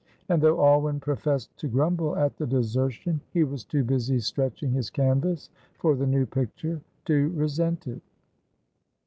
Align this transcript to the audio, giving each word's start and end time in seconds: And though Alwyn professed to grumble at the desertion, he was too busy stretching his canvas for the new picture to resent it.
And 0.29 0.41
though 0.41 0.59
Alwyn 0.65 0.99
professed 0.99 1.55
to 1.57 1.67
grumble 1.67 2.15
at 2.15 2.35
the 2.35 2.47
desertion, 2.47 3.21
he 3.29 3.43
was 3.43 3.63
too 3.63 3.83
busy 3.83 4.17
stretching 4.19 4.71
his 4.71 4.89
canvas 4.89 5.51
for 5.77 5.95
the 5.95 6.07
new 6.07 6.25
picture 6.25 6.81
to 7.05 7.29
resent 7.33 7.85
it. 7.85 8.01